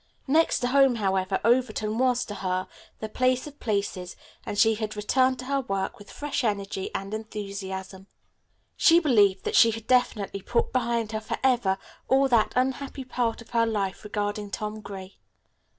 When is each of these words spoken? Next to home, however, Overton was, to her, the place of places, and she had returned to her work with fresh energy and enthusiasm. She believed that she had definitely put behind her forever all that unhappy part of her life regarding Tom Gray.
Next 0.25 0.61
to 0.61 0.69
home, 0.69 0.95
however, 0.95 1.39
Overton 1.43 1.99
was, 1.99 2.25
to 2.25 2.33
her, 2.33 2.67
the 3.01 3.07
place 3.07 3.45
of 3.45 3.59
places, 3.59 4.15
and 4.47 4.57
she 4.57 4.73
had 4.73 4.95
returned 4.95 5.37
to 5.37 5.45
her 5.45 5.61
work 5.61 5.99
with 5.99 6.09
fresh 6.09 6.43
energy 6.43 6.89
and 6.95 7.13
enthusiasm. 7.13 8.07
She 8.75 8.99
believed 8.99 9.43
that 9.43 9.55
she 9.55 9.69
had 9.69 9.85
definitely 9.85 10.41
put 10.41 10.73
behind 10.73 11.11
her 11.11 11.21
forever 11.21 11.77
all 12.07 12.27
that 12.29 12.53
unhappy 12.55 13.03
part 13.03 13.43
of 13.43 13.51
her 13.51 13.67
life 13.67 14.03
regarding 14.03 14.49
Tom 14.49 14.79
Gray. 14.81 15.19